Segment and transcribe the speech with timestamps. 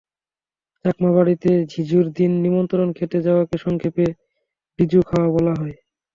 [0.85, 4.05] চাকমা বাড়িতে বিঝুর দিন নিমন্ত্রণ খেতে যাওয়াকে সংক্ষেপে
[4.79, 5.75] বিঝু খাওয়াও বলা হয়।